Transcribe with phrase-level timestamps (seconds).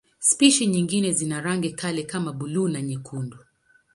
[0.19, 3.37] Spishi nyingine zina rangi kali kama buluu na nyekundu.